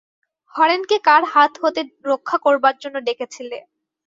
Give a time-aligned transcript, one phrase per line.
[0.55, 3.57] হরেনকে কার হাত হতে রক্ষা করবার জন্য ডেকেছিলে।